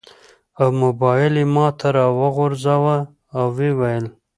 او 0.59 0.67
موبایل 0.83 1.33
یې 1.41 1.45
ماته 1.55 1.87
راوغورځاوه. 1.97 2.97
و 3.51 3.57
یې 3.65 3.71
ویل: 3.79 4.05